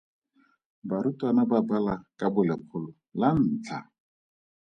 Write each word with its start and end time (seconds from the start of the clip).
Barutwana 0.89 1.41
ba 1.51 1.59
bala 1.69 1.95
ka 2.19 2.27
bolekgolo 2.33 2.89
la 3.19 3.29
ntlha. 3.39 3.79